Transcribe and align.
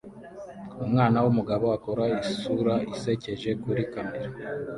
Umwana 0.85 1.17
wumugabo 1.23 1.65
akora 1.77 2.03
isura 2.31 2.75
isekeje 2.93 3.49
kuri 3.63 3.81
kamera 3.93 4.29